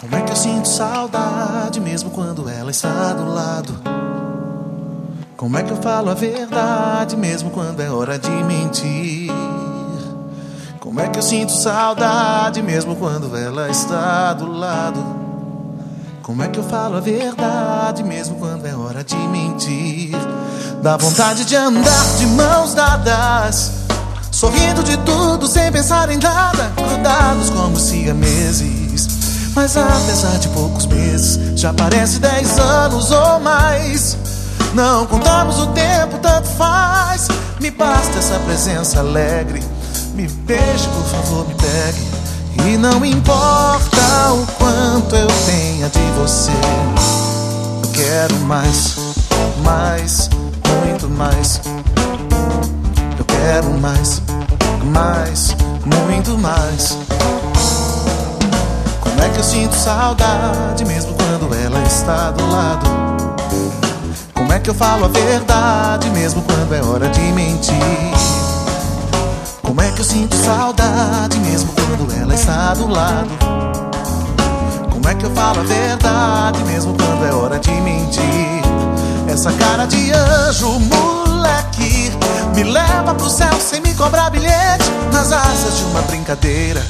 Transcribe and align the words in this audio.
Como 0.00 0.16
é 0.16 0.22
que 0.22 0.32
eu 0.32 0.36
sinto 0.36 0.66
saudade 0.66 1.78
mesmo 1.78 2.08
quando 2.08 2.48
ela 2.48 2.70
está 2.70 3.12
do 3.12 3.30
lado? 3.30 3.78
Como 5.36 5.58
é 5.58 5.62
que 5.62 5.70
eu 5.70 5.76
falo 5.76 6.08
a 6.08 6.14
verdade 6.14 7.18
mesmo 7.18 7.50
quando 7.50 7.80
é 7.80 7.90
hora 7.90 8.18
de 8.18 8.30
mentir? 8.30 9.30
Como 10.80 11.00
é 11.00 11.08
que 11.08 11.18
eu 11.18 11.22
sinto 11.22 11.52
saudade 11.52 12.62
mesmo 12.62 12.96
quando 12.96 13.36
ela 13.36 13.68
está 13.68 14.32
do 14.32 14.50
lado? 14.50 15.04
Como 16.22 16.42
é 16.42 16.48
que 16.48 16.58
eu 16.58 16.64
falo 16.64 16.96
a 16.96 17.00
verdade 17.00 18.02
mesmo 18.02 18.36
quando 18.36 18.64
é 18.64 18.74
hora 18.74 19.04
de 19.04 19.16
mentir? 19.16 20.16
Dá 20.82 20.96
vontade 20.96 21.44
de 21.44 21.54
andar 21.54 22.16
de 22.16 22.26
mãos 22.26 22.72
dadas, 22.72 23.72
sorrindo 24.30 24.82
de 24.82 24.96
tudo 24.96 25.46
sem 25.46 25.70
pensar 25.70 26.10
em 26.10 26.16
nada, 26.16 26.72
grudados 26.74 27.50
como 27.50 27.78
siameses. 27.78 28.89
Mas 29.54 29.76
apesar 29.76 30.38
de 30.38 30.48
poucos 30.48 30.86
meses, 30.86 31.38
já 31.58 31.72
parece 31.72 32.18
dez 32.18 32.58
anos 32.58 33.10
ou 33.10 33.40
mais. 33.40 34.16
Não 34.74 35.06
contamos 35.06 35.58
o 35.58 35.66
tempo, 35.68 36.18
tanto 36.18 36.48
faz. 36.50 37.28
Me 37.60 37.70
basta 37.70 38.18
essa 38.18 38.38
presença 38.40 39.00
alegre. 39.00 39.62
Me 40.14 40.28
beije, 40.28 40.88
por 40.88 41.04
favor, 41.04 41.48
me 41.48 41.54
pegue. 41.54 42.20
E 42.68 42.76
não 42.76 43.04
importa 43.04 44.32
o 44.32 44.46
quanto 44.58 45.16
eu 45.16 45.26
tenha 45.46 45.88
de 45.88 45.98
você. 46.18 46.52
Eu 47.82 47.90
quero 47.92 48.36
mais, 48.40 48.96
mais, 49.64 50.30
muito 50.84 51.08
mais. 51.08 51.60
Eu 53.18 53.24
quero 53.24 53.70
mais, 53.80 54.22
mais, 54.92 55.56
muito 55.84 56.38
mais. 56.38 56.96
É 59.24 59.28
que 59.28 59.38
eu 59.38 59.44
sinto 59.44 59.74
saudade 59.74 60.84
mesmo 60.84 61.14
quando 61.14 61.54
ela 61.54 61.82
está 61.82 62.30
do 62.30 62.46
lado? 62.50 62.86
Como 64.34 64.52
é 64.52 64.58
que 64.58 64.70
eu 64.70 64.74
falo 64.74 65.04
a 65.04 65.08
verdade 65.08 66.08
mesmo 66.10 66.42
quando 66.42 66.74
é 66.74 66.82
hora 66.82 67.08
de 67.08 67.20
mentir? 67.32 67.74
Como 69.62 69.80
é 69.80 69.90
que 69.92 70.00
eu 70.00 70.04
sinto 70.04 70.34
saudade 70.34 71.38
mesmo 71.38 71.72
quando 71.72 72.12
ela 72.20 72.34
está 72.34 72.74
do 72.74 72.88
lado? 72.88 73.30
Como 74.90 75.08
é 75.08 75.14
que 75.14 75.24
eu 75.24 75.30
falo 75.30 75.60
a 75.60 75.64
verdade 75.64 76.62
mesmo 76.64 76.96
quando 76.96 77.24
é 77.24 77.32
hora 77.32 77.58
de 77.58 77.70
mentir? 77.70 78.62
Essa 79.28 79.52
cara 79.52 79.86
de 79.86 80.10
anjo, 80.10 80.80
moleque, 80.80 82.12
me 82.54 82.64
leva 82.64 83.14
pro 83.14 83.30
céu 83.30 83.52
sem 83.60 83.80
me 83.80 83.94
cobrar 83.94 84.30
bilhete 84.30 84.90
nas 85.12 85.30
asas 85.30 85.78
de 85.78 85.84
uma 85.84 86.02
brincadeira. 86.02 86.84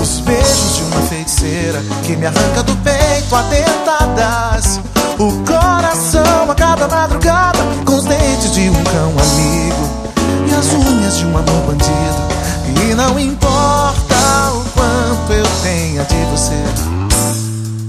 Os 0.00 0.20
beijos 0.20 0.76
de 0.76 0.82
uma 0.82 1.00
feiticeira 1.44 1.82
que 2.02 2.16
me 2.16 2.26
arranca 2.26 2.62
do 2.62 2.74
peito 2.76 3.36
a 3.36 3.42
dentadas. 3.42 4.80
O 5.18 5.30
coração 5.44 6.50
a 6.50 6.54
cada 6.54 6.88
madrugada 6.88 7.58
com 7.84 7.96
os 7.96 8.04
dentes 8.04 8.52
de 8.52 8.70
um 8.70 8.84
cão 8.84 9.10
amigo 9.10 10.14
e 10.48 10.54
as 10.54 10.72
unhas 10.72 11.18
de 11.18 11.26
um 11.26 11.36
amor 11.36 11.66
bandido. 11.66 12.34
E 12.82 12.94
não 12.94 13.18
importa 13.18 14.52
o 14.52 14.64
quanto 14.70 15.32
eu 15.32 15.46
tenha 15.62 16.04
de 16.04 16.24
você, 16.30 16.64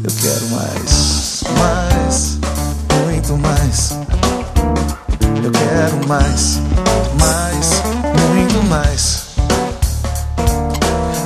eu 0.04 0.12
quero 0.22 0.48
mais, 0.50 1.44
mais, 1.60 2.38
muito 3.06 3.38
mais. 3.38 3.98
Eu 5.44 5.52
quero 5.52 6.08
mais, 6.08 6.60
mais, 7.20 7.84
muito 8.34 8.64
mais. 8.70 9.15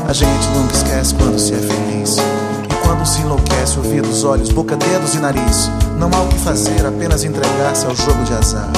A 0.09 0.13
gente 0.13 0.47
nunca 0.55 0.73
esquece 0.75 1.13
quando 1.13 1.37
se 1.37 1.53
é 1.53 1.57
feliz. 1.57 2.17
E 2.17 2.73
quando 2.83 3.05
se 3.05 3.21
enlouquece, 3.21 3.77
ouvidos, 3.77 4.23
olhos, 4.23 4.49
boca, 4.49 4.75
dedos 4.75 5.13
e 5.13 5.19
nariz. 5.19 5.69
Não 5.99 6.09
há 6.11 6.23
o 6.23 6.27
que 6.29 6.39
fazer, 6.39 6.83
apenas 6.83 7.23
entregar-se 7.23 7.85
ao 7.85 7.95
jogo 7.95 8.23
de 8.23 8.33
azar. 8.33 8.71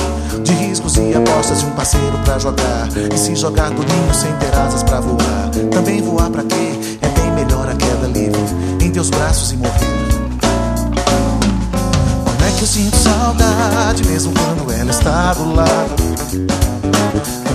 De 0.44 0.52
riscos 0.52 0.98
e 0.98 1.14
apostas 1.16 1.62
de 1.62 1.68
um 1.68 1.70
parceiro 1.70 2.20
pra 2.26 2.38
jogar. 2.38 2.90
E 3.14 3.18
se 3.18 3.34
jogar 3.34 3.70
do 3.70 3.82
ninho 3.82 4.14
sem 4.14 4.30
ter 4.34 4.54
asas 4.54 4.84
pra 4.84 5.00
voar. 5.00 5.50
Também 5.72 6.02
voar 6.02 6.30
pra 6.30 6.44
quê? 6.44 6.98
É 7.02 7.08
bem 7.08 7.32
melhor 7.32 7.70
a 7.70 7.76
queda 7.76 8.08
livre. 8.08 8.42
Em 8.82 8.92
teus 8.92 9.10
braços 9.10 9.54
e 9.54 9.56
morrer. 9.56 9.72
Como 12.26 12.46
é 12.46 12.52
que 12.58 12.62
eu 12.62 12.68
sinto 12.68 12.98
saudade 12.98 14.06
mesmo 14.06 14.34
quando 14.34 14.70
ela 14.70 14.92
está 14.92 15.34
do 15.34 15.56
lado? 15.56 16.91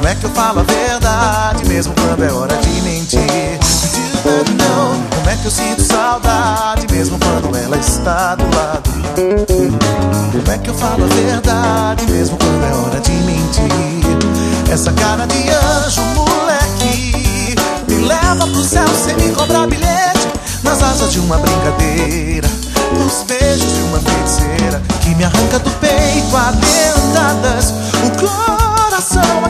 Como 0.07 0.15
é 0.15 0.21
que 0.21 0.25
eu 0.25 0.31
falo 0.31 0.61
a 0.61 0.63
verdade 0.63 1.65
mesmo 1.67 1.93
quando 1.95 2.23
é 2.23 2.33
hora 2.33 2.57
de 2.59 2.81
mentir? 2.83 3.59
Não, 4.57 5.03
como 5.17 5.29
é 5.29 5.35
que 5.35 5.47
eu 5.47 5.51
sinto 5.51 5.83
saudade 5.83 6.87
mesmo 6.93 7.19
quando 7.19 7.57
ela 7.57 7.77
está 7.77 8.37
do 8.37 8.45
lado? 8.55 8.89
Como 10.31 10.53
é 10.53 10.59
que 10.59 10.71
eu 10.71 10.75
falo 10.75 11.03
a 11.03 11.09
verdade 11.09 12.07
mesmo 12.09 12.39
quando 12.39 12.63
é 12.63 12.73
hora 12.77 13.01
de 13.01 13.11
mentir? 13.11 14.73
Essa 14.73 14.93
cara 14.93 15.27
de 15.27 15.51
anjo, 15.51 16.03
moleque, 16.15 17.57
me 17.89 18.07
leva 18.07 18.47
pro 18.47 18.63
céu 18.63 18.87
sem 19.05 19.17
me 19.17 19.35
cobrar 19.35 19.67
bilhete 19.67 20.29
nas 20.63 20.85
asas 20.85 21.13
de 21.13 21.19
uma 21.19 21.37
brincadeira. 21.37 22.49
Nos 22.97 23.25
beijos 23.25 23.75
de 23.75 23.83
uma 23.83 23.99
feiticeira 23.99 24.81
que 25.03 25.17
me 25.17 25.25
arranca 25.25 25.59
do 25.59 25.71
peito 25.81 26.37
a. 26.37 26.53
O 28.07 28.11
coração 28.21 29.46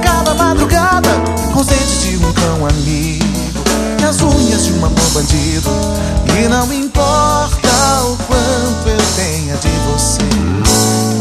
comigo 2.87 3.65
E 4.01 4.05
as 4.05 4.21
unhas 4.21 4.65
de 4.65 4.73
um 4.75 4.85
amor 4.85 5.11
bandido. 5.13 5.71
E 6.39 6.49
não 6.49 6.73
importa 6.73 7.69
o 8.05 8.17
quanto 8.17 8.89
eu 8.89 9.03
tenha 9.17 9.57
de 9.57 9.69
você 9.91 10.23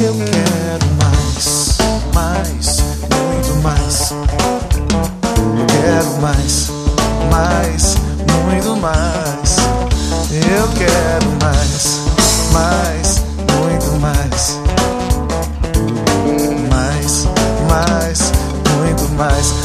Eu 0.03 0.13
quero 0.13 0.85
mais, 1.01 1.77
mais, 2.13 2.83
muito 3.09 3.63
mais. 3.63 4.11
Eu 5.41 5.65
quero 5.67 6.21
mais, 6.21 6.69
mais, 7.31 7.95
muito 8.43 8.75
mais. 8.75 9.55
Eu 10.31 10.67
quero 10.77 11.29
mais, 11.41 12.01
mais, 12.51 13.23
muito 13.47 13.91
mais. 13.99 14.59
Mais, 16.69 17.25
mais, 17.69 18.31
muito 18.77 19.09
mais. 19.15 19.64